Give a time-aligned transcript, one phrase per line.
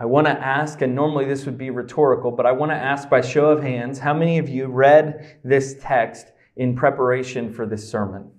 [0.00, 0.40] I want to mm.
[0.40, 3.62] ask, and normally this would be rhetorical, but I want to ask by show of
[3.62, 8.30] hands how many of you read this text in preparation for this sermon?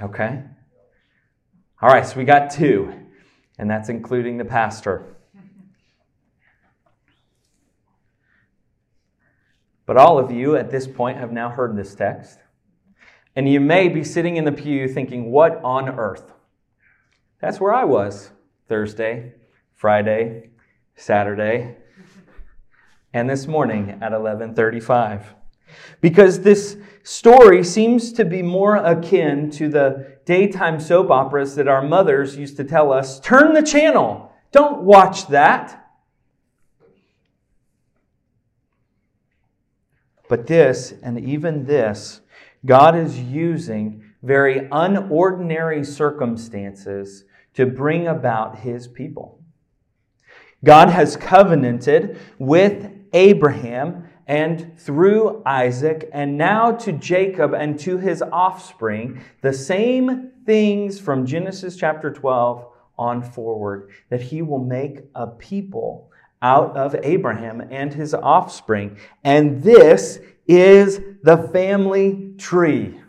[0.00, 0.42] Okay.
[1.82, 2.90] All right, so we got two,
[3.58, 5.04] and that's including the pastor.
[9.86, 12.38] But all of you at this point have now heard this text.
[13.34, 16.32] And you may be sitting in the pew thinking, what on earth?
[17.40, 18.30] That's where I was
[18.68, 19.32] Thursday,
[19.80, 20.50] Friday,
[20.94, 21.74] Saturday,
[23.14, 25.34] and this morning at 1135.
[26.02, 31.80] Because this story seems to be more akin to the daytime soap operas that our
[31.80, 35.90] mothers used to tell us turn the channel, don't watch that.
[40.28, 42.20] But this, and even this,
[42.66, 49.39] God is using very unordinary circumstances to bring about his people.
[50.64, 58.22] God has covenanted with Abraham and through Isaac, and now to Jacob and to his
[58.22, 62.64] offspring, the same things from Genesis chapter 12
[62.96, 66.12] on forward, that he will make a people
[66.42, 68.98] out of Abraham and his offspring.
[69.24, 73.00] And this is the family tree.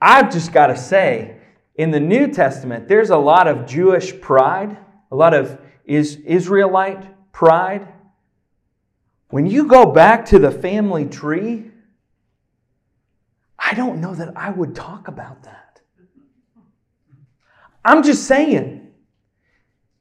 [0.00, 1.36] I've just got to say,
[1.76, 4.76] in the New Testament, there's a lot of Jewish pride,
[5.12, 7.86] a lot of is Israelite pride
[9.32, 11.70] when you go back to the family tree,
[13.58, 15.80] I don't know that I would talk about that.
[17.82, 18.90] I'm just saying.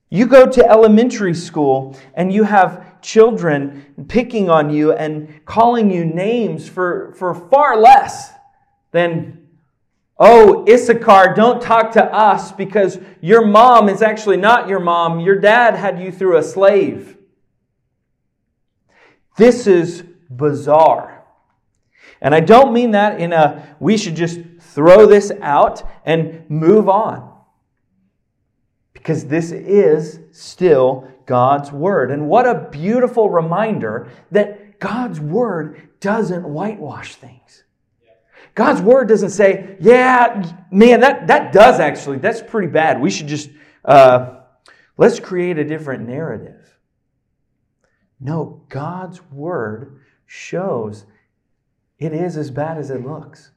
[0.09, 6.03] You go to elementary school and you have children picking on you and calling you
[6.03, 8.33] names for, for far less
[8.91, 9.40] than,
[10.21, 15.19] oh, Issachar, don't talk to us because your mom is actually not your mom.
[15.19, 17.17] Your dad had you through a slave.
[19.35, 21.23] This is bizarre.
[22.21, 26.87] And I don't mean that in a we should just throw this out and move
[26.87, 27.29] on.
[28.93, 32.11] Because this is still God's Word.
[32.11, 37.63] And what a beautiful reminder that God's Word doesn't whitewash things.
[38.55, 42.99] God's Word doesn't say, yeah, man, that, that does actually, that's pretty bad.
[42.99, 43.49] We should just,
[43.85, 44.41] uh,
[44.97, 46.61] let's create a different narrative.
[48.21, 51.05] No, God's word shows
[51.97, 53.51] it is as bad as it looks.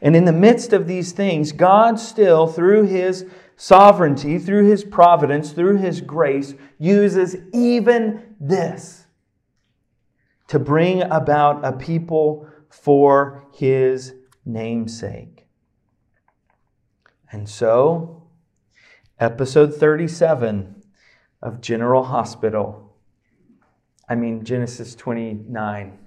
[0.00, 5.52] And in the midst of these things, God still, through his sovereignty, through his providence,
[5.52, 9.06] through his grace, uses even this
[10.48, 14.14] to bring about a people for his
[14.46, 15.46] namesake.
[17.30, 18.24] And so,
[19.20, 20.82] episode 37
[21.42, 22.96] of General Hospital.
[24.08, 25.98] I mean, Genesis 29.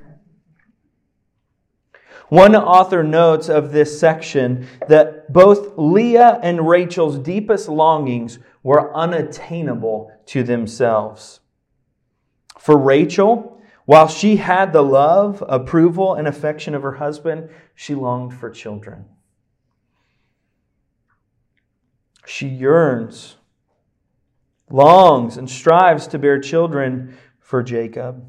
[2.30, 10.12] One author notes of this section that both Leah and Rachel's deepest longings were unattainable
[10.28, 11.42] to themselves.
[12.58, 13.55] For Rachel,
[13.86, 19.06] while she had the love, approval, and affection of her husband, she longed for children.
[22.26, 23.38] She yearns
[24.70, 28.28] longs and strives to bear children for Jacob.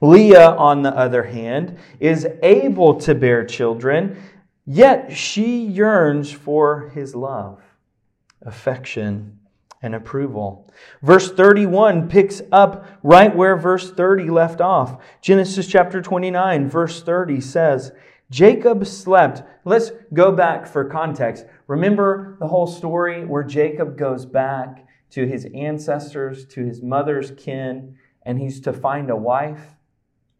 [0.00, 4.16] Leah, on the other hand, is able to bear children,
[4.64, 7.60] yet she yearns for his love,
[8.42, 9.37] affection,
[9.82, 10.70] and approval.
[11.02, 15.02] Verse 31 picks up right where verse 30 left off.
[15.20, 17.92] Genesis chapter 29, verse 30 says,
[18.30, 19.42] Jacob slept.
[19.64, 21.46] Let's go back for context.
[21.66, 27.96] Remember the whole story where Jacob goes back to his ancestors, to his mother's kin,
[28.22, 29.62] and he's to find a wife,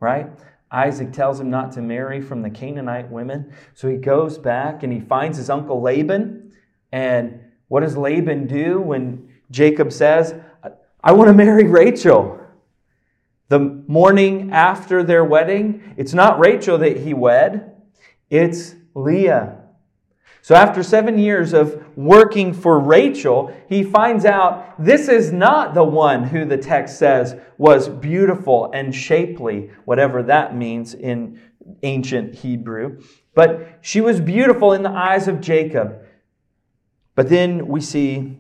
[0.01, 0.31] right?
[0.71, 3.53] Isaac tells him not to marry from the Canaanite women.
[3.73, 6.53] So he goes back and he finds his uncle Laban.
[6.93, 10.35] And what does Laban do when Jacob says,
[11.03, 12.41] I want to marry Rachel?
[13.49, 17.73] The morning after their wedding, it's not Rachel that he wed,
[18.29, 19.59] it's Leah.
[20.43, 25.85] So after seven years of working for Rachel, he finds out this is not the
[25.85, 31.41] one who the text says was beautiful and shapely, whatever that means in
[31.83, 33.03] ancient Hebrew.
[33.35, 36.03] But she was beautiful in the eyes of Jacob.
[37.15, 38.39] But then we see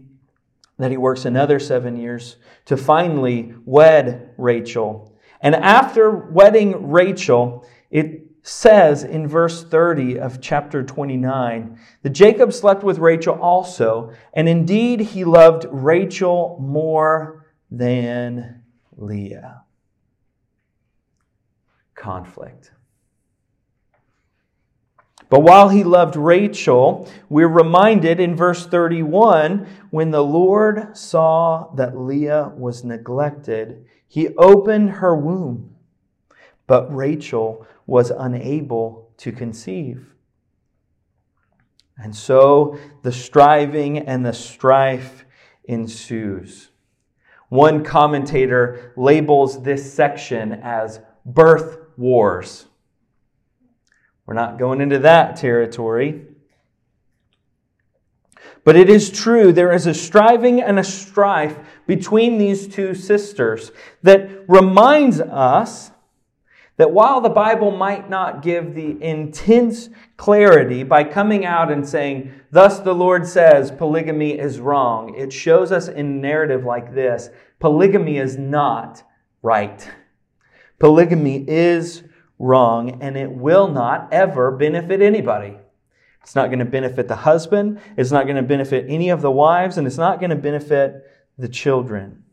[0.78, 5.16] that he works another seven years to finally wed Rachel.
[5.40, 12.82] And after wedding Rachel, it says in verse 30 of chapter 29 that Jacob slept
[12.82, 18.62] with Rachel also, and indeed he loved Rachel more than
[18.96, 19.64] Leah.
[21.94, 22.70] Conflict.
[25.30, 31.98] But while he loved Rachel, we're reminded in verse 31 when the Lord saw that
[31.98, 35.74] Leah was neglected, he opened her womb.
[36.66, 40.14] But Rachel was unable to conceive.
[41.98, 45.24] And so the striving and the strife
[45.64, 46.70] ensues.
[47.48, 52.67] One commentator labels this section as birth wars.
[54.28, 56.20] We're not going into that territory.
[58.62, 63.72] But it is true, there is a striving and a strife between these two sisters
[64.02, 65.92] that reminds us
[66.76, 69.88] that while the Bible might not give the intense
[70.18, 75.72] clarity by coming out and saying, Thus the Lord says polygamy is wrong, it shows
[75.72, 77.30] us in narrative like this
[77.60, 79.02] polygamy is not
[79.40, 79.88] right.
[80.78, 82.02] Polygamy is
[82.38, 85.56] wrong and it will not ever benefit anybody.
[86.22, 89.30] It's not going to benefit the husband, it's not going to benefit any of the
[89.30, 91.06] wives, and it's not going to benefit
[91.38, 92.24] the children.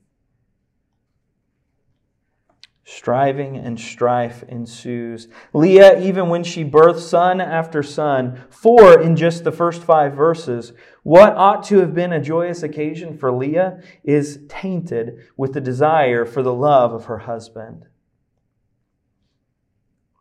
[2.84, 5.28] Striving and strife ensues.
[5.54, 10.74] Leah, even when she birthed son after son, four in just the first five verses,
[11.04, 16.25] what ought to have been a joyous occasion for Leah is tainted with the desire
[16.25, 17.86] for the love of her husband.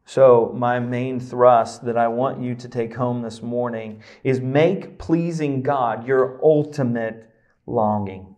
[0.07, 4.99] So, my main thrust that I want you to take home this morning is make
[4.99, 7.31] pleasing God your ultimate
[7.67, 8.37] longing.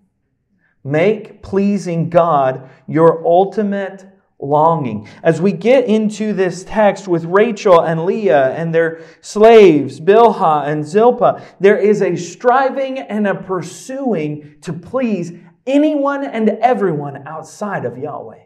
[0.84, 4.06] Make pleasing God your ultimate
[4.38, 5.08] longing.
[5.24, 10.84] As we get into this text with Rachel and Leah and their slaves, Bilhah and
[10.84, 15.32] Zilpah, there is a striving and a pursuing to please
[15.66, 18.44] anyone and everyone outside of Yahweh.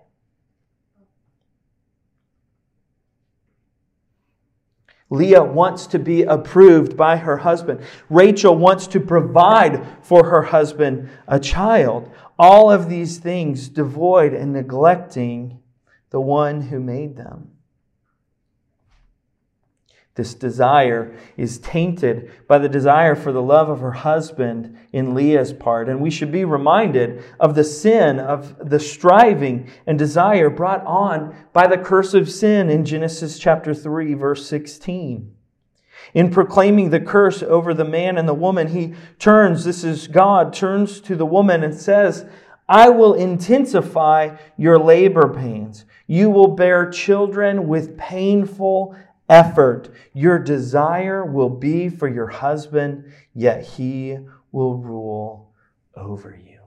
[5.10, 7.80] Leah wants to be approved by her husband.
[8.08, 12.10] Rachel wants to provide for her husband a child.
[12.38, 15.58] All of these things devoid and neglecting
[16.10, 17.50] the one who made them.
[20.20, 25.54] This desire is tainted by the desire for the love of her husband in Leah's
[25.54, 25.88] part.
[25.88, 31.34] And we should be reminded of the sin of the striving and desire brought on
[31.54, 35.34] by the curse of sin in Genesis chapter 3, verse 16.
[36.12, 40.52] In proclaiming the curse over the man and the woman, he turns, this is God,
[40.52, 42.26] turns to the woman and says,
[42.68, 45.86] I will intensify your labor pains.
[46.06, 48.94] You will bear children with painful
[49.30, 49.88] effort.
[50.12, 54.18] Your desire will be for your husband, yet he
[54.52, 55.54] will rule
[55.96, 56.58] over you.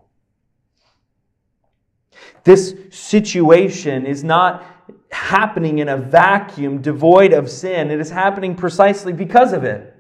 [2.44, 4.66] This situation is not
[5.12, 7.92] happening in a vacuum devoid of sin.
[7.92, 9.96] It is happening precisely because of it.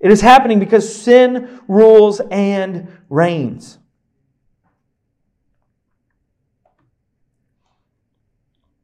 [0.00, 3.78] It is happening because sin rules and reigns.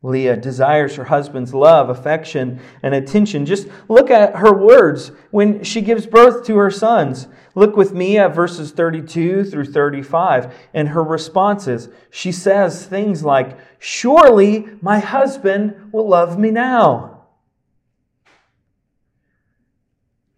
[0.05, 3.47] Leah desires her husband's love, affection, and attention.
[3.47, 7.27] Just look at her words when she gives birth to her sons.
[7.55, 11.89] Look with me at verses 32 through 35 and her responses.
[12.11, 17.25] She says things like, Surely my husband will love me now.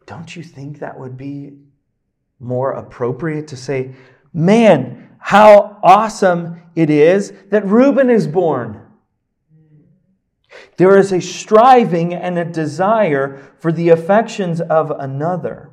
[0.07, 1.55] Don't you think that would be
[2.39, 3.97] more appropriate to say,
[4.33, 8.86] Man, how awesome it is that Reuben is born?
[10.77, 15.71] There is a striving and a desire for the affections of another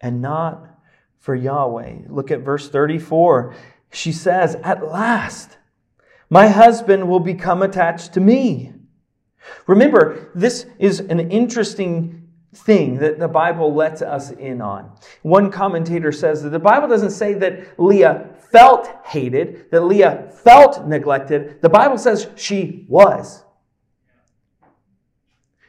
[0.00, 0.66] and not
[1.18, 2.02] for Yahweh.
[2.08, 3.54] Look at verse 34.
[3.90, 5.56] She says, At last,
[6.28, 8.72] my husband will become attached to me.
[9.66, 14.92] Remember, this is an interesting thing that the Bible lets us in on.
[15.22, 20.86] One commentator says that the Bible doesn't say that Leah felt hated, that Leah felt
[20.86, 21.60] neglected.
[21.62, 23.44] The Bible says she was.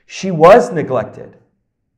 [0.07, 1.37] She was neglected.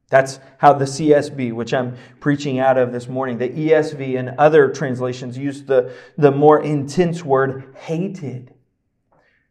[0.10, 4.70] That's how the CSB, which I'm preaching out of this morning, the ESV and other
[4.70, 8.54] translations use the, the more intense word hated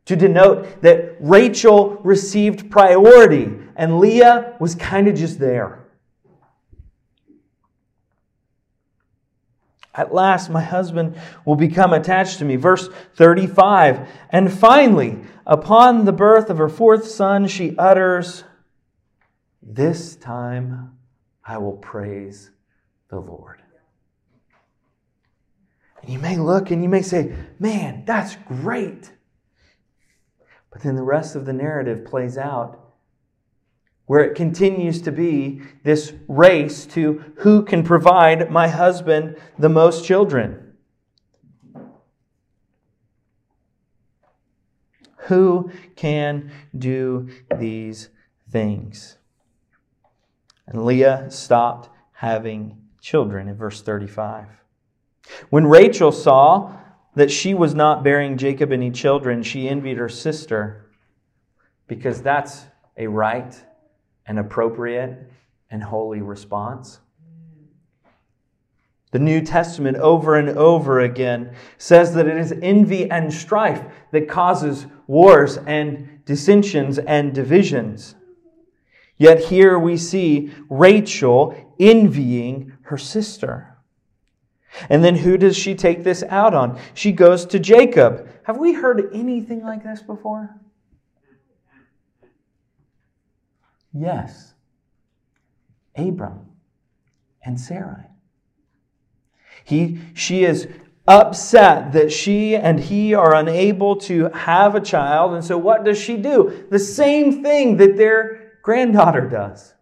[0.05, 5.85] to denote that Rachel received priority and Leah was kind of just there.
[9.95, 12.57] At last, my husband will become attached to me.
[12.57, 14.09] Verse 35.
[14.31, 18.45] And finally, upon the birth of her fourth son, she utters,
[19.71, 20.97] This time
[21.45, 22.51] I will praise
[23.11, 23.61] the Lord.
[26.01, 29.13] And you may look and you may say, Man, that's great.
[30.73, 32.81] But then the rest of the narrative plays out
[34.07, 40.03] where it continues to be this race to who can provide my husband the most
[40.03, 40.73] children.
[45.27, 48.09] Who can do these
[48.51, 49.18] things?
[50.69, 54.47] And Leah stopped having children in verse 35.
[55.51, 56.77] When Rachel saw
[57.15, 60.91] that she was not bearing Jacob any children, she envied her sister
[61.87, 62.65] because that's
[62.97, 63.55] a right
[64.29, 65.19] an appropriate
[65.71, 67.01] and holy response.
[69.11, 73.83] The New Testament, over and over again, says that it is envy and strife
[74.13, 78.15] that causes wars and dissensions and divisions.
[79.19, 83.77] Yet here we see Rachel envying her sister.
[84.89, 86.79] And then who does she take this out on?
[86.95, 88.29] She goes to Jacob.
[88.45, 90.57] Have we heard anything like this before?
[93.93, 94.55] Yes.
[95.97, 96.47] Abram
[97.43, 98.05] and Sarai.
[99.65, 100.69] He, she is
[101.09, 105.35] upset that she and he are unable to have a child.
[105.35, 106.67] And so what does she do?
[106.71, 108.38] The same thing that their
[108.69, 109.73] granddaughter does.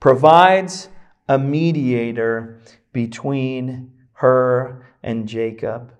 [0.00, 0.88] Provides
[1.28, 2.62] a mediator
[2.94, 5.92] between her and Jacob.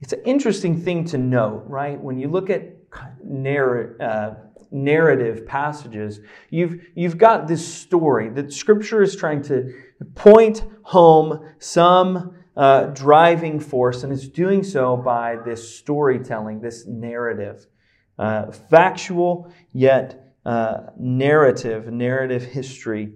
[0.00, 2.00] It's an interesting thing to note, right?
[2.00, 2.64] When you look at
[3.22, 4.34] narr- uh,
[4.72, 6.18] narrative passages,
[6.50, 9.72] you've, you've got this story that Scripture is trying to
[10.16, 17.68] point home some uh, driving force, and it's doing so by this storytelling, this narrative.
[18.18, 23.12] Uh, factual, yet uh, narrative, narrative history.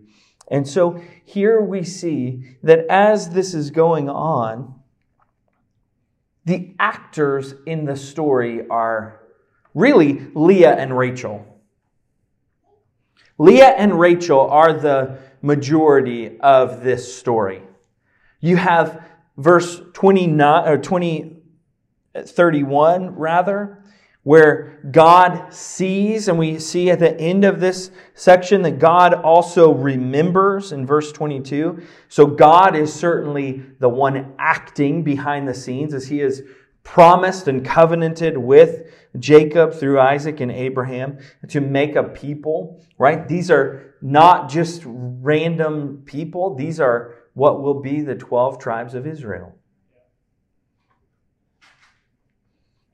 [0.48, 4.74] And so here we see that as this is going on,
[6.44, 9.20] the actors in the story are
[9.74, 11.46] really Leah and Rachel.
[13.38, 17.62] Leah and Rachel are the majority of this story.
[18.40, 19.02] You have
[19.36, 21.38] verse 29 or 20
[22.14, 23.81] 31 rather
[24.24, 29.72] where God sees, and we see at the end of this section that God also
[29.72, 31.82] remembers in verse 22.
[32.08, 36.44] So God is certainly the one acting behind the scenes as he is
[36.84, 43.26] promised and covenanted with Jacob through Isaac and Abraham to make a people, right?
[43.26, 49.06] These are not just random people, these are what will be the 12 tribes of
[49.06, 49.54] Israel.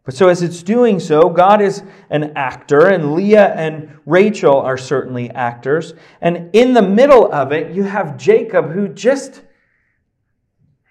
[0.09, 4.79] But so, as it's doing so, God is an actor, and Leah and Rachel are
[4.79, 5.93] certainly actors.
[6.23, 9.43] And in the middle of it, you have Jacob, who just,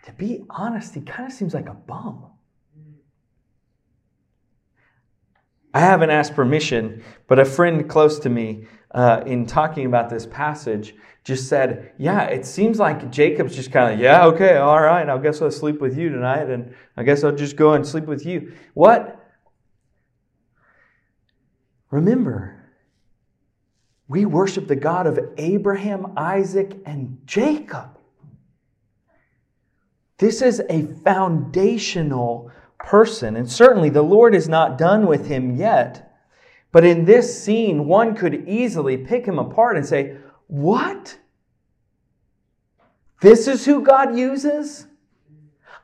[0.05, 2.27] to be honest, he kind of seems like a bum.
[5.73, 10.25] I haven't asked permission, but a friend close to me, uh, in talking about this
[10.25, 15.07] passage, just said, Yeah, it seems like Jacob's just kind of, Yeah, okay, all right,
[15.07, 18.05] I guess I'll sleep with you tonight, and I guess I'll just go and sleep
[18.05, 18.53] with you.
[18.73, 19.23] What?
[21.91, 22.71] Remember,
[24.07, 27.99] we worship the God of Abraham, Isaac, and Jacob.
[30.17, 33.35] This is a foundational person.
[33.35, 36.06] And certainly the Lord is not done with him yet.
[36.71, 41.17] But in this scene, one could easily pick him apart and say, What?
[43.21, 44.87] This is who God uses?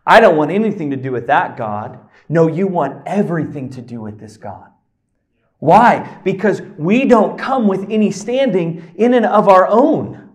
[0.06, 2.00] I don't want anything to do with that God.
[2.30, 4.70] No, you want everything to do with this God.
[5.60, 6.20] Why?
[6.24, 10.30] Because we don't come with any standing in and of our own.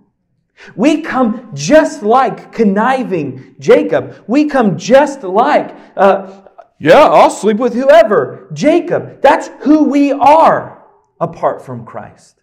[0.74, 4.24] We come just like conniving Jacob.
[4.26, 6.47] We come just like uh,
[6.78, 8.48] yeah, I'll sleep with whoever.
[8.52, 10.84] Jacob, that's who we are
[11.20, 12.40] apart from Christ.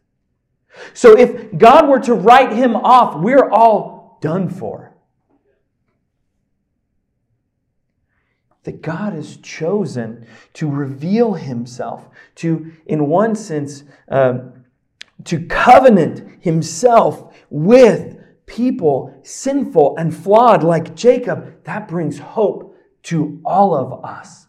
[0.93, 4.93] So if God were to write him off, we're all done for.
[8.63, 14.39] That God has chosen to reveal himself, to, in one sense, uh,
[15.23, 22.74] to covenant himself with people sinful and flawed like Jacob, that brings hope
[23.05, 24.47] to all of us.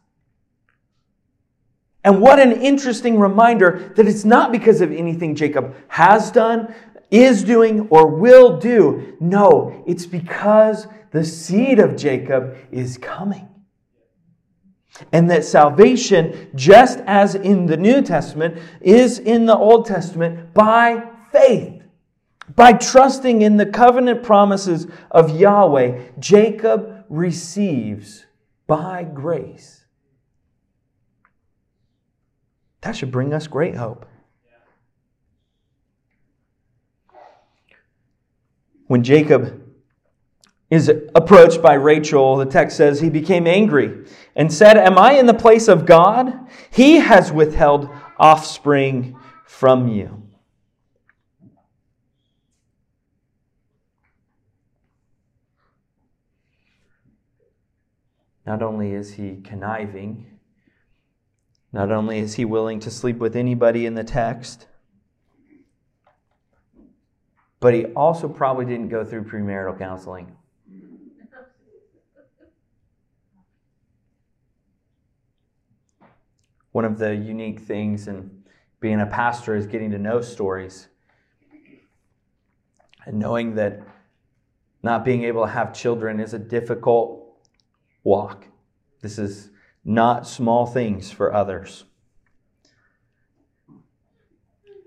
[2.05, 6.73] And what an interesting reminder that it's not because of anything Jacob has done
[7.11, 9.17] is doing or will do.
[9.21, 13.49] No, it's because the seed of Jacob is coming.
[15.13, 21.11] And that salvation, just as in the New Testament, is in the Old Testament by
[21.33, 21.83] faith.
[22.55, 28.26] By trusting in the covenant promises of Yahweh, Jacob receives
[28.67, 29.85] by grace.
[32.81, 34.07] That should bring us great hope.
[38.87, 39.63] When Jacob
[40.71, 44.05] is approached by Rachel, the text says he became angry
[44.35, 46.33] and said, Am I in the place of God?
[46.71, 50.26] He has withheld offspring from you.
[58.47, 60.39] Not only is he conniving,
[61.73, 64.69] not only is he willing to sleep with anybody in the text,
[67.59, 70.37] but he also probably didn't go through premarital counseling.
[76.71, 78.45] One of the unique things in
[78.81, 80.89] being a pastor is getting to know stories
[83.07, 83.81] and knowing that
[84.83, 87.26] not being able to have children is a difficult
[88.07, 88.47] walk.
[89.03, 89.51] This is
[89.85, 91.85] not small things for others.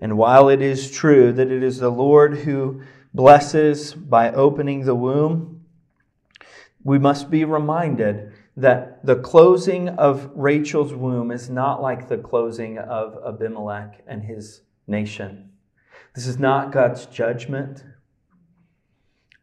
[0.00, 4.94] And while it is true that it is the Lord who blesses by opening the
[4.94, 5.60] womb,
[6.82, 12.78] we must be reminded that the closing of Rachel's womb is not like the closing
[12.78, 15.50] of Abimelech and his nation.
[16.14, 17.84] This is not God's judgment.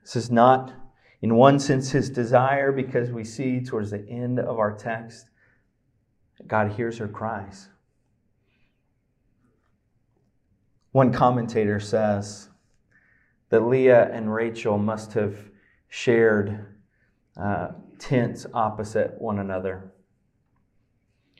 [0.01, 0.73] This is not,
[1.21, 5.29] in one sense, his desire, because we see towards the end of our text,
[6.45, 7.69] God hears her cries.
[10.91, 12.49] One commentator says
[13.49, 15.37] that Leah and Rachel must have
[15.89, 16.65] shared
[17.35, 19.91] uh, tents opposite one another.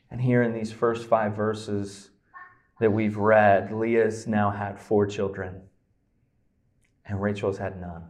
[0.10, 2.10] And here in these first five verses
[2.79, 5.62] that we've read, Leah's now had four children,
[7.05, 8.05] and Rachel's had none.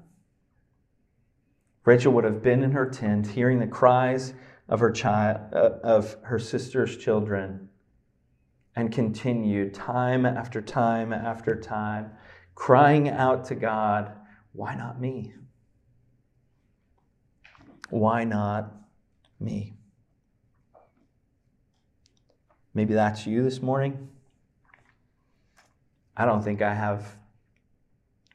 [1.88, 4.34] Rachel would have been in her tent, hearing the cries
[4.68, 7.70] of her child, uh, of her sister's children,
[8.76, 12.12] and continued time after time after time,
[12.56, 14.12] crying out to God,
[14.52, 15.34] Why not me?
[17.90, 18.70] Why not
[19.40, 19.78] me?
[22.74, 24.10] Maybe that's you this morning.
[26.18, 27.18] I don't think I have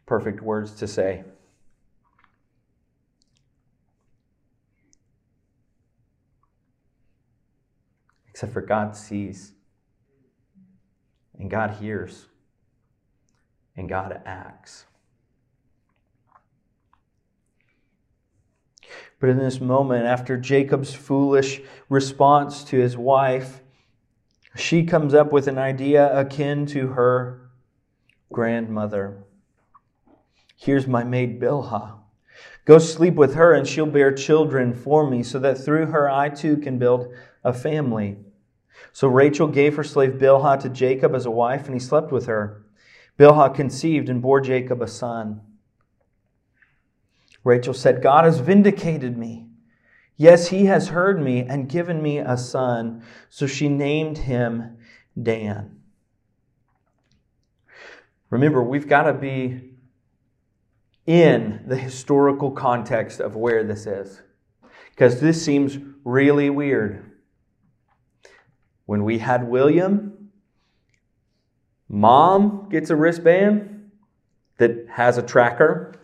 [0.07, 1.25] perfect words to say.
[8.43, 9.53] Except for God sees.
[11.39, 12.27] And God hears.
[13.77, 14.85] And God acts.
[19.21, 23.61] But in this moment, after Jacob's foolish response to his wife,
[24.57, 27.49] she comes up with an idea akin to her
[28.33, 29.23] grandmother.
[30.57, 31.93] Here's my maid Bilhah.
[32.65, 36.29] Go sleep with her, and she'll bear children for me, so that through her I
[36.29, 38.17] too can build a family.
[38.93, 42.27] So Rachel gave her slave Bilhah to Jacob as a wife, and he slept with
[42.27, 42.65] her.
[43.19, 45.41] Bilhah conceived and bore Jacob a son.
[47.45, 49.49] Rachel said, God has vindicated me.
[50.17, 53.03] Yes, he has heard me and given me a son.
[53.29, 54.77] So she named him
[55.21, 55.81] Dan.
[58.31, 59.73] Remember, we've got to be
[61.07, 64.23] in the historical context of where this is.
[64.91, 67.12] Because this seems really weird.
[68.87, 70.31] When we had William,
[71.89, 73.91] mom gets a wristband
[74.59, 75.95] that has a tracker.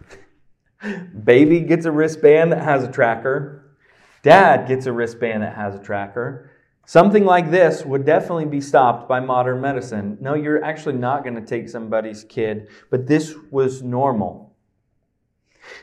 [1.25, 3.77] Baby gets a wristband that has a tracker.
[4.23, 6.51] Dad gets a wristband that has a tracker.
[6.87, 10.17] Something like this would definitely be stopped by modern medicine.
[10.21, 14.48] No, you're actually not going to take somebody's kid, but this was normal.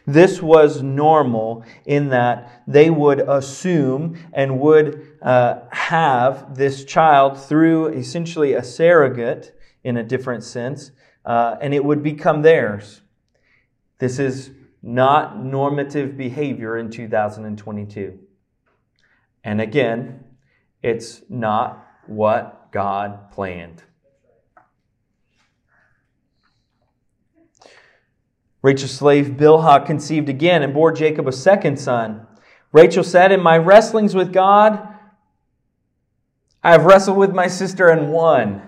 [0.05, 7.87] This was normal in that they would assume and would uh, have this child through
[7.87, 10.91] essentially a surrogate in a different sense,
[11.25, 13.01] uh, and it would become theirs.
[13.99, 14.51] This is
[14.83, 18.19] not normative behavior in 2022.
[19.43, 20.23] And again,
[20.83, 23.83] it's not what God planned.
[28.65, 32.25] Rachel's slave Bilhah conceived again and bore Jacob a second son.
[32.71, 34.80] Rachel said, In my wrestlings with God,
[36.63, 38.63] I have wrestled with my sister and won.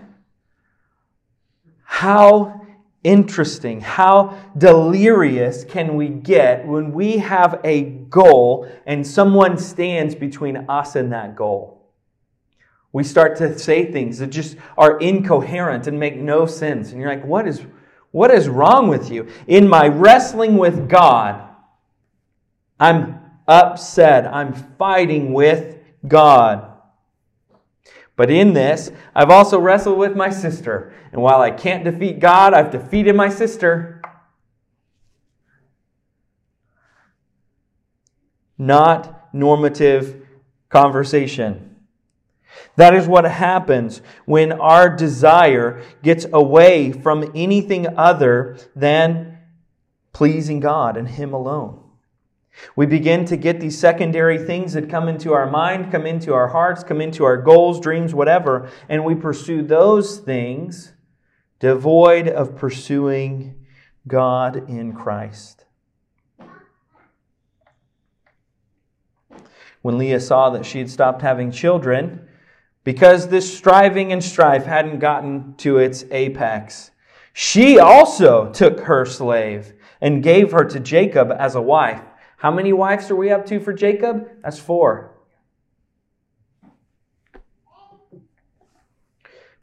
[1.82, 2.62] How
[3.04, 10.58] interesting, how delirious can we get when we have a goal and someone stands between
[10.70, 11.90] us and that goal?
[12.94, 16.92] We start to say things that just are incoherent and make no sense.
[16.92, 17.64] And you're like, what is,
[18.12, 19.28] what is wrong with you?
[19.48, 21.48] In my wrestling with God,
[22.80, 24.26] I'm upset.
[24.26, 26.74] I'm fighting with God.
[28.16, 30.94] But in this, I've also wrestled with my sister.
[31.12, 34.02] And while I can't defeat God, I've defeated my sister.
[38.58, 40.26] Not normative
[40.70, 41.67] conversation.
[42.78, 49.40] That is what happens when our desire gets away from anything other than
[50.14, 51.84] pleasing God and Him alone.
[52.76, 56.48] We begin to get these secondary things that come into our mind, come into our
[56.48, 60.94] hearts, come into our goals, dreams, whatever, and we pursue those things
[61.60, 63.66] devoid of pursuing
[64.08, 65.66] God in Christ.
[69.82, 72.28] When Leah saw that she had stopped having children,
[72.88, 76.92] because this striving and strife hadn't gotten to its apex,
[77.34, 82.00] she also took her slave and gave her to Jacob as a wife.
[82.38, 84.30] How many wives are we up to for Jacob?
[84.42, 85.18] That's four.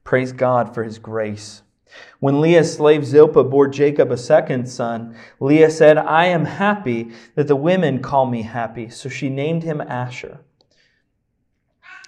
[0.04, 1.62] Praise God for his grace.
[2.20, 7.48] When Leah's slave Zilpah bore Jacob a second son, Leah said, I am happy that
[7.48, 8.90] the women call me happy.
[8.90, 10.40] So she named him Asher.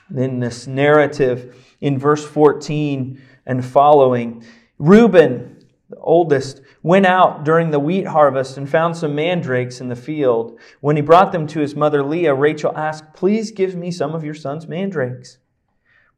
[0.09, 4.45] Then this narrative in verse 14 and following
[4.79, 9.97] Reuben, the oldest, went out during the wheat harvest and found some mandrakes in the
[9.97, 10.59] field.
[10.81, 14.25] When he brought them to his mother Leah, Rachel asked, Please give me some of
[14.25, 15.39] your son's mandrakes.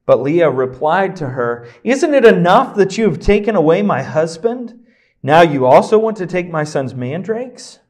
[0.07, 4.87] But Leah replied to her, Isn't it enough that you have taken away my husband?
[5.23, 7.81] Now you also want to take my son's mandrakes?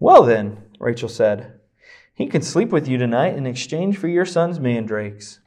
[0.00, 1.59] Well then, Rachel said,
[2.20, 5.40] he can sleep with you tonight in exchange for your son's mandrakes.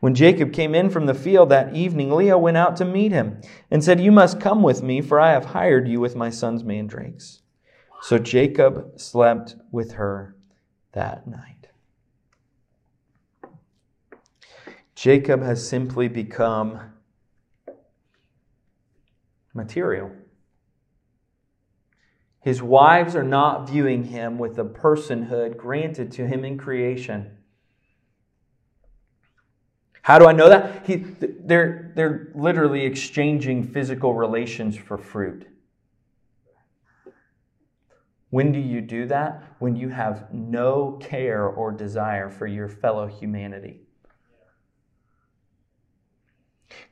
[0.00, 3.42] When Jacob came in from the field that evening, Leah went out to meet him
[3.70, 6.64] and said, You must come with me, for I have hired you with my son's
[6.64, 7.42] mandrakes.
[8.00, 10.36] So Jacob slept with her
[10.92, 11.68] that night.
[14.94, 16.80] Jacob has simply become
[19.52, 20.10] material.
[22.40, 27.36] His wives are not viewing him with the personhood granted to him in creation.
[30.02, 30.86] How do I know that?
[30.86, 35.46] He, they're, they're literally exchanging physical relations for fruit.
[38.30, 39.56] When do you do that?
[39.58, 43.80] When you have no care or desire for your fellow humanity.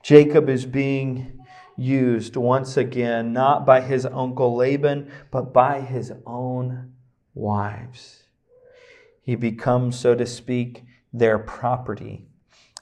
[0.02, 1.37] Jacob is being
[1.78, 6.92] used once again, not by his uncle Laban, but by his own
[7.34, 8.24] wives.
[9.22, 12.26] He becomes, so to speak, their property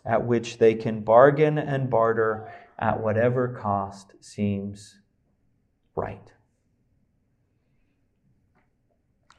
[0.04, 5.00] at which they can bargain and barter at whatever cost seems
[5.94, 6.32] right.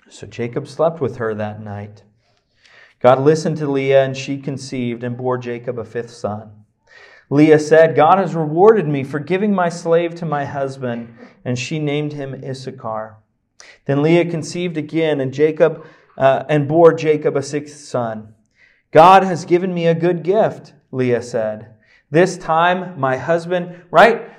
[0.10, 2.04] So Jacob slept with her that night.
[3.00, 6.66] God listened to Leah, and she conceived and bore Jacob a fifth son.
[7.30, 11.78] Leah said, God has rewarded me for giving my slave to my husband, and she
[11.80, 13.18] named him Issachar.
[13.86, 15.86] Then Leah conceived again, and Jacob
[16.18, 18.34] uh, and bore Jacob a sixth son.
[18.92, 21.76] God has given me a good gift, Leah said.
[22.10, 24.32] This time, my husband, right?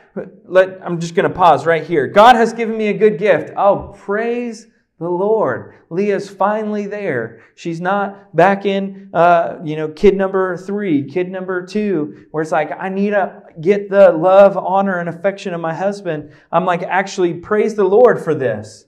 [0.47, 2.07] Let, I'm just going to pause right here.
[2.07, 3.53] God has given me a good gift.
[3.57, 4.67] Oh, praise
[4.99, 5.75] the Lord.
[5.91, 7.43] Leah's finally there.
[7.55, 12.53] She's not back in, uh, you know, kid number three, kid number two, where it's
[12.53, 16.33] like, I need to get the love, honor, and affection of my husband.
[16.51, 18.87] I'm like, actually, praise the Lord for this.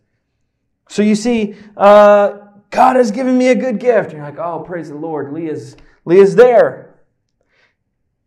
[0.88, 2.38] So you see, uh,
[2.70, 4.12] God has given me a good gift.
[4.12, 5.32] You're like, oh, praise the Lord.
[5.32, 7.00] Leah's, Leah's there.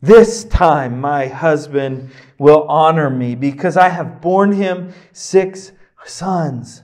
[0.00, 5.72] This time my husband will honor me because I have borne him six
[6.04, 6.82] sons.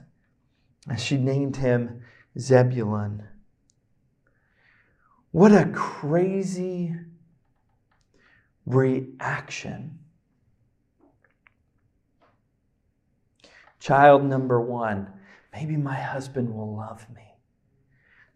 [0.90, 2.03] And she named him
[2.37, 3.22] Zebulun.
[5.31, 6.96] What a crazy
[8.66, 10.00] reaction.
[13.79, 15.07] Child number one,
[15.53, 17.22] maybe my husband will love me.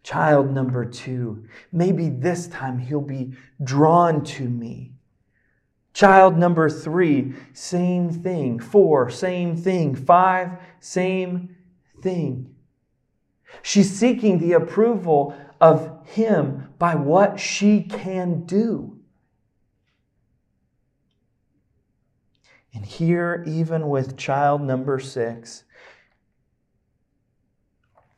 [0.03, 3.33] Child number two, maybe this time he'll be
[3.65, 4.93] drawn to me.
[5.93, 8.59] Child number three, same thing.
[8.59, 9.93] Four, same thing.
[9.93, 11.54] Five, same
[12.05, 12.53] thing.
[13.63, 18.99] She's seeking the approval of him by what she can do.
[22.75, 25.63] And here, even with child number six,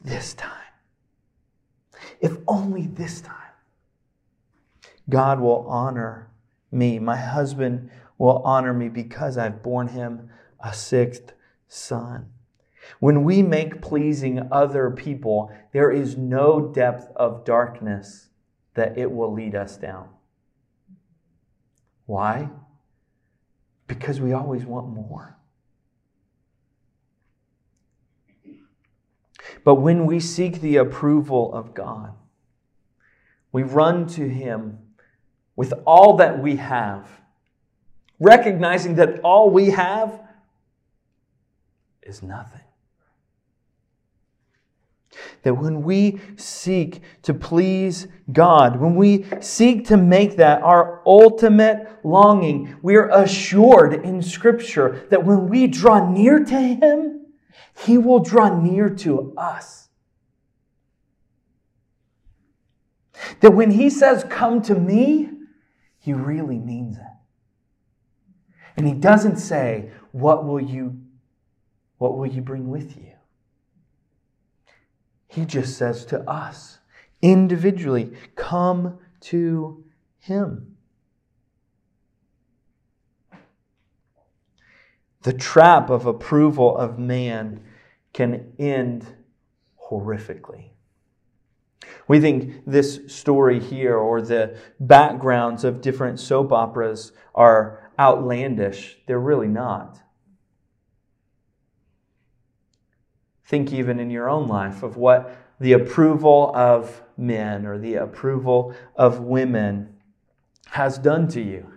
[0.02, 0.52] this time,
[2.20, 3.36] if only this time,
[5.10, 6.30] God will honor
[6.72, 7.00] me.
[7.00, 11.32] My husband will honor me because I've borne him a sixth
[11.70, 12.32] son.
[13.00, 18.30] When we make pleasing other people, there is no depth of darkness
[18.74, 20.10] that it will lead us down.
[22.06, 22.50] Why?
[23.88, 25.38] Because we always want more.
[29.64, 32.14] But when we seek the approval of God,
[33.52, 34.80] we run to Him
[35.56, 37.10] with all that we have,
[38.20, 40.22] recognizing that all we have
[42.04, 42.62] is nothing.
[45.48, 51.88] That when we seek to please God, when we seek to make that our ultimate
[52.04, 57.28] longing, we are assured in Scripture that when we draw near to Him,
[57.86, 59.88] He will draw near to us.
[63.40, 65.30] That when He says, Come to me,
[65.98, 67.04] He really means it.
[68.76, 71.00] And He doesn't say, What will you,
[72.00, 73.17] what will you bring with you?
[75.28, 76.80] He just says to us
[77.22, 79.84] individually, come to
[80.20, 80.78] Him.
[85.24, 87.62] The trap of approval of man
[88.14, 89.06] can end
[89.90, 90.70] horrifically.
[92.08, 98.98] We think this story here or the backgrounds of different soap operas are outlandish.
[99.06, 100.00] They're really not.
[103.48, 108.76] Think even in your own life of what the approval of men or the approval
[108.96, 109.96] of women
[110.72, 111.72] has done to you.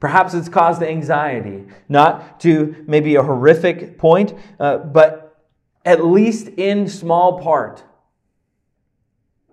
[0.00, 5.44] Perhaps it's caused anxiety, not to maybe a horrific point, uh, but
[5.84, 7.84] at least in small part.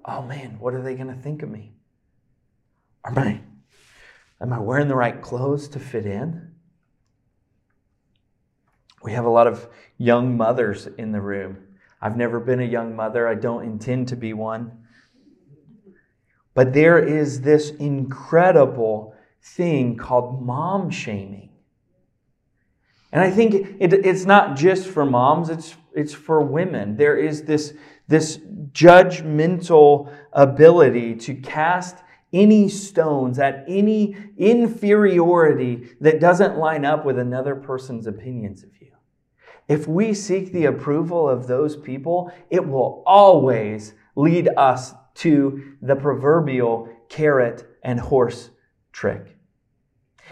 [0.05, 1.73] Oh man, what are they going to think of me?
[3.05, 3.41] Am I,
[4.41, 6.52] am I wearing the right clothes to fit in?
[9.03, 11.57] We have a lot of young mothers in the room.
[12.01, 14.71] I've never been a young mother, I don't intend to be one.
[16.53, 21.49] But there is this incredible thing called mom shaming.
[23.11, 26.95] And I think it, it's not just for moms, it's, it's for women.
[26.95, 27.73] There is this,
[28.07, 28.37] this
[28.71, 31.97] judgmental ability to cast
[32.31, 38.92] any stones at any inferiority that doesn't line up with another person's opinions of you.
[39.67, 45.95] If we seek the approval of those people, it will always lead us to the
[45.95, 48.49] proverbial carrot and horse
[48.91, 49.37] trick.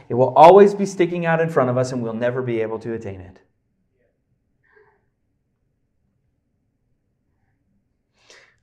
[0.10, 2.80] It will always be sticking out in front of us and we'll never be able
[2.80, 3.39] to attain it.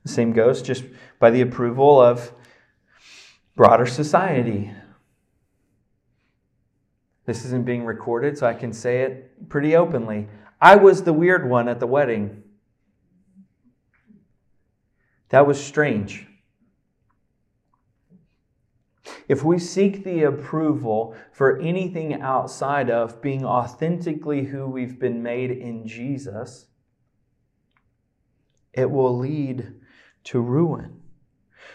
[0.03, 0.85] The same goes just
[1.19, 2.33] by the approval of
[3.55, 4.71] broader society.
[7.25, 10.27] This isn't being recorded, so I can say it pretty openly.
[10.61, 12.43] I was the weird one at the wedding.
[15.29, 16.27] That was strange.
[19.27, 25.51] If we seek the approval for anything outside of being authentically who we've been made
[25.51, 26.65] in Jesus,
[28.73, 29.75] it will lead
[30.25, 30.99] to ruin.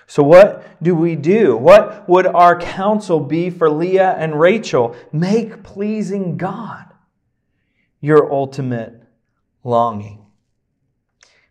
[0.06, 1.56] So, what do we do?
[1.56, 4.96] What would our counsel be for Leah and Rachel?
[5.12, 6.83] Make pleasing God
[8.04, 9.02] your ultimate
[9.62, 10.26] longing.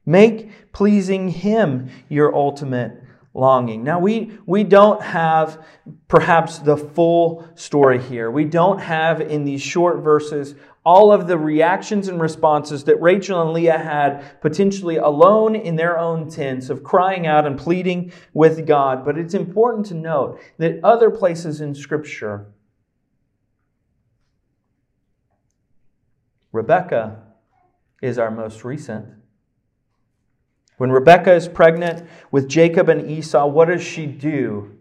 [0.06, 3.02] Make pleasing Him your ultimate
[3.34, 3.84] longing.
[3.84, 5.66] Now, we, we don't have
[6.08, 8.30] perhaps the full story here.
[8.30, 10.54] We don't have in these short verses
[10.86, 15.98] all of the reactions and responses that Rachel and Leah had potentially alone in their
[15.98, 19.04] own tents of crying out and pleading with God.
[19.04, 22.46] But it's important to note that other places in Scripture,
[26.54, 27.24] Rebecca
[28.02, 29.06] is our most recent.
[30.78, 34.78] When Rebecca is pregnant with Jacob and Esau, what does she do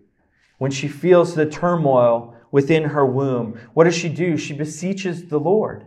[0.58, 3.58] when she feels the turmoil within her womb?
[3.74, 4.36] What does she do?
[4.36, 5.86] She beseeches the Lord.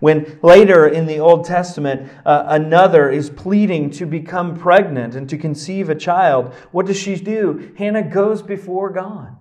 [0.00, 5.36] When later in the Old Testament, uh, another is pleading to become pregnant and to
[5.36, 7.74] conceive a child, what does she do?
[7.76, 9.36] Hannah goes before God.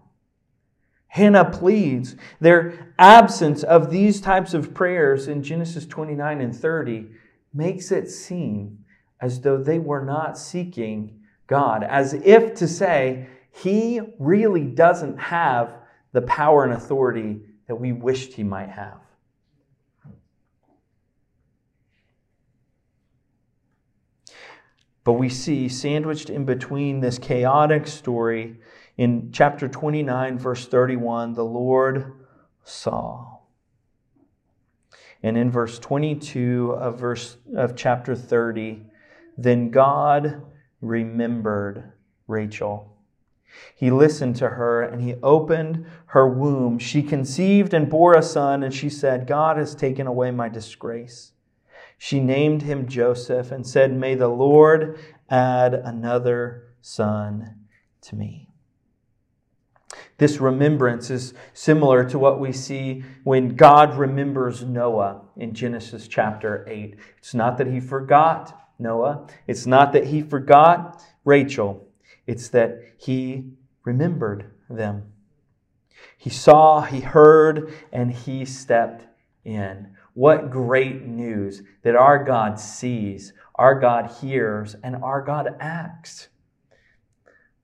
[1.13, 2.15] Hannah pleads.
[2.39, 7.05] Their absence of these types of prayers in Genesis 29 and 30
[7.53, 8.79] makes it seem
[9.21, 15.75] as though they were not seeking God, as if to say, He really doesn't have
[16.13, 18.97] the power and authority that we wished he might have.
[25.03, 28.57] But we see sandwiched in between this chaotic story
[28.97, 32.13] in chapter 29, verse 31, the Lord
[32.63, 33.39] saw.
[35.21, 38.83] And in verse 22 of verse of chapter 30,
[39.37, 40.43] then God
[40.81, 41.93] remembered
[42.27, 42.97] Rachel.
[43.75, 46.77] He listened to her and he opened her womb.
[46.79, 51.31] She conceived and bore a son, and she said, God has taken away my disgrace.
[51.97, 57.55] She named him Joseph and said, May the Lord add another son
[58.01, 58.52] to me.
[60.23, 66.65] This remembrance is similar to what we see when God remembers Noah in Genesis chapter
[66.65, 66.95] 8.
[67.17, 71.89] It's not that he forgot Noah, it's not that he forgot Rachel,
[72.25, 73.51] it's that he
[73.83, 75.11] remembered them.
[76.17, 79.05] He saw, he heard, and he stepped
[79.43, 79.93] in.
[80.13, 86.29] What great news that our God sees, our God hears, and our God acts.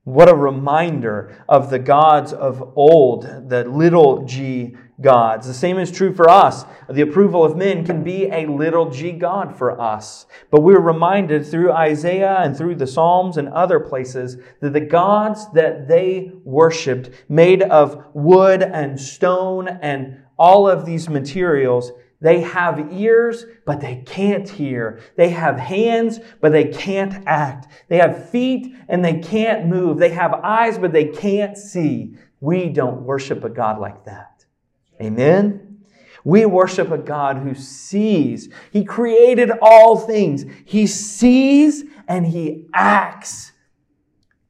[0.09, 5.45] What a reminder of the gods of old, the little g gods.
[5.45, 6.65] The same is true for us.
[6.89, 10.25] The approval of men can be a little g God for us.
[10.49, 15.45] But we're reminded through Isaiah and through the Psalms and other places that the gods
[15.53, 22.91] that they worshiped, made of wood and stone and all of these materials, they have
[22.91, 24.99] ears, but they can't hear.
[25.15, 27.67] They have hands, but they can't act.
[27.87, 29.99] They have feet, and they can't move.
[29.99, 32.15] They have eyes, but they can't see.
[32.41, 34.45] We don't worship a God like that.
[35.01, 35.69] Amen?
[36.25, 38.49] We worship a God who sees.
[38.71, 40.45] He created all things.
[40.65, 43.53] He sees and he acts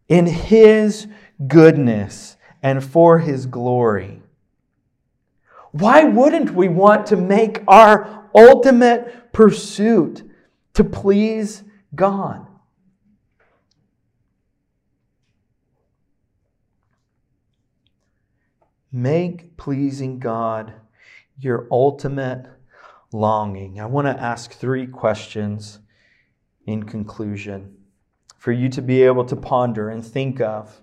[0.07, 1.07] in his
[1.47, 4.18] goodness and for his glory.
[5.71, 10.23] Why wouldn't we want to make our ultimate pursuit
[10.73, 12.45] to please God?
[18.91, 20.73] Make pleasing God
[21.37, 22.47] your ultimate
[23.11, 23.79] longing.
[23.79, 25.79] I want to ask three questions
[26.65, 27.75] in conclusion
[28.37, 30.81] for you to be able to ponder and think of.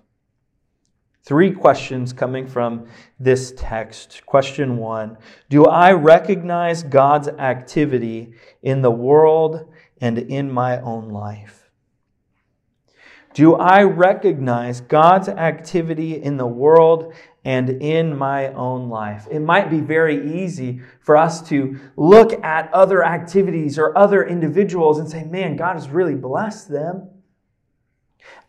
[1.27, 2.87] Three questions coming from
[3.19, 4.25] this text.
[4.25, 5.17] Question one
[5.49, 8.31] Do I recognize God's activity
[8.63, 11.69] in the world and in my own life?
[13.33, 17.13] Do I recognize God's activity in the world
[17.43, 19.27] and in my own life?
[19.29, 24.97] It might be very easy for us to look at other activities or other individuals
[24.97, 27.09] and say, man, God has really blessed them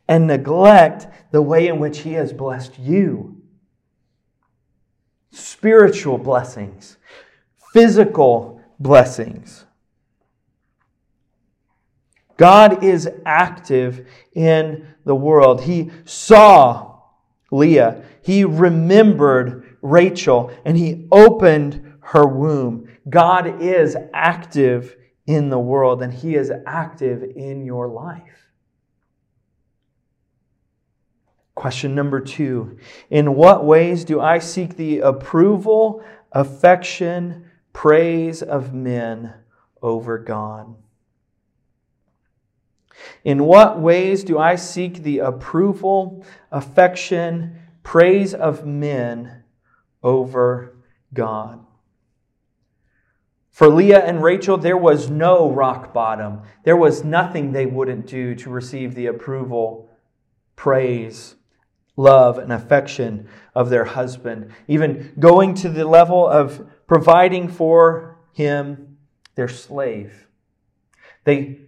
[0.09, 3.43] and neglect the way in which He has blessed you.
[5.31, 6.97] Spiritual blessings,
[7.73, 9.67] physical blessings.
[12.39, 15.63] God is active in the world.
[15.63, 17.01] He saw
[17.51, 22.89] Leah, He remembered Rachel, and He opened her womb.
[23.11, 28.48] God is active in the world, and He is active in your life.
[31.59, 32.79] Question number two
[33.11, 39.35] In what ways do I seek the approval, affection, praise of men
[39.83, 40.77] over God?
[43.25, 49.43] In what ways do I seek the approval, affection, praise of men
[50.01, 50.77] over
[51.13, 51.67] God?
[53.51, 56.43] For Leah and Rachel, there was no rock bottom.
[56.63, 59.91] There was nothing they wouldn't do to receive the approval,
[60.55, 61.35] praise,
[61.99, 68.97] love and affection of their husband, even going to the level of providing for him
[69.35, 70.29] their slave.
[71.25, 71.59] They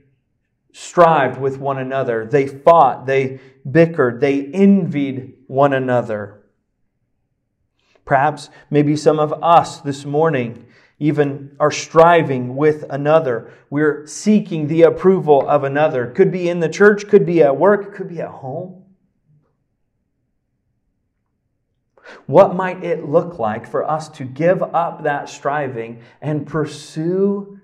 [0.73, 6.41] strived with one another, they fought, they bickered, they envied one another.
[8.05, 10.67] Perhaps maybe some of us this morning
[11.01, 13.53] even are striving with another.
[13.69, 16.07] We're seeking the approval of another.
[16.07, 18.85] Could be in the church, could be at work, could be at home.
[22.27, 27.61] What might it look like for us to give up that striving and pursue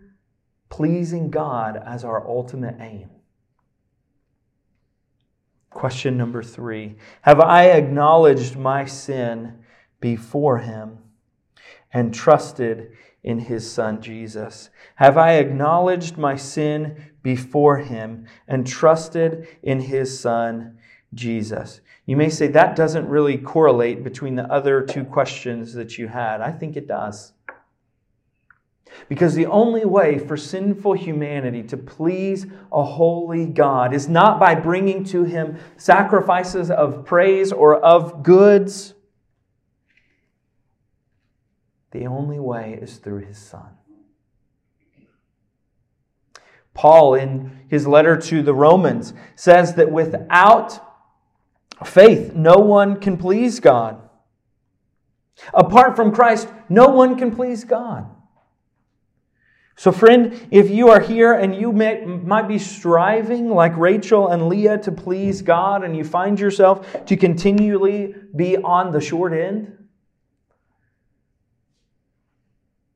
[0.68, 3.10] pleasing God as our ultimate aim?
[5.70, 9.58] Question number three Have I acknowledged my sin
[10.00, 10.98] before Him
[11.92, 12.92] and trusted
[13.22, 14.70] in His Son Jesus?
[14.94, 20.78] Have I acknowledged my sin before Him and trusted in His Son
[21.14, 21.80] Jesus.
[22.04, 26.40] You may say that doesn't really correlate between the other two questions that you had.
[26.40, 27.32] I think it does.
[29.08, 34.54] Because the only way for sinful humanity to please a holy God is not by
[34.54, 38.94] bringing to Him sacrifices of praise or of goods.
[41.90, 43.68] The only way is through His Son.
[46.76, 50.85] Paul, in his letter to the Romans, says that without
[51.84, 54.00] faith, no one can please God.
[55.52, 58.06] Apart from Christ, no one can please God.
[59.78, 64.48] So, friend, if you are here and you may, might be striving like Rachel and
[64.48, 69.70] Leah to please God, and you find yourself to continually be on the short end,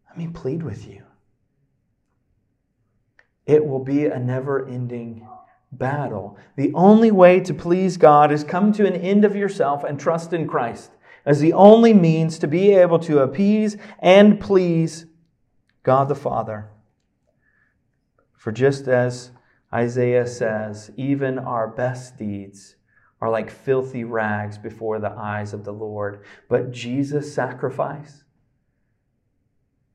[0.08, 1.02] let me plead with you.
[3.44, 5.28] It will be a never ending
[5.72, 6.36] battle.
[6.56, 10.32] The only way to please God is come to an end of yourself and trust
[10.32, 10.90] in Christ
[11.24, 15.06] as the only means to be able to appease and please
[15.82, 16.70] God the Father.
[18.36, 19.30] For just as
[19.72, 22.76] Isaiah says, even our best deeds
[23.20, 26.24] are like filthy rags before the eyes of the Lord.
[26.48, 28.24] But Jesus' sacrifice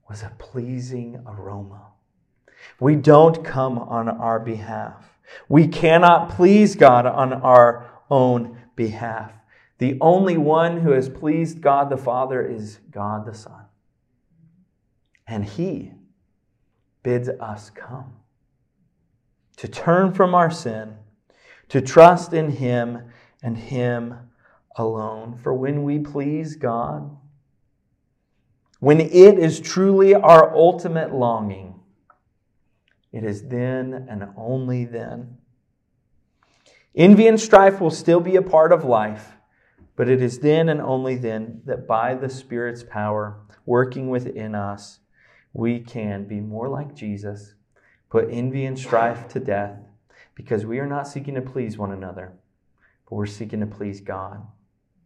[0.07, 1.88] was a pleasing aroma.
[2.80, 5.14] We don't come on our behalf.
[5.49, 9.32] We cannot please God on our own behalf.
[9.78, 13.65] The only one who has pleased God the Father is God the Son.
[15.28, 15.91] And He
[17.03, 18.13] bids us come
[19.57, 20.95] to turn from our sin,
[21.69, 23.03] to trust in Him
[23.41, 24.15] and Him
[24.76, 25.39] alone.
[25.41, 27.15] For when we please God,
[28.80, 31.74] when it is truly our ultimate longing,
[33.16, 35.38] it is then and only then.
[36.93, 39.38] Envy and strife will still be a part of life,
[39.95, 44.99] but it is then and only then that by the Spirit's power working within us,
[45.53, 47.53] we can be more like Jesus
[48.09, 49.80] put envy and strife to death
[50.36, 52.34] because we are not seeking to please one another,
[53.09, 54.45] but we're seeking to please God.